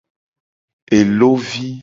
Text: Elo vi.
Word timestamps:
Elo 0.99 1.33
vi. 1.49 1.71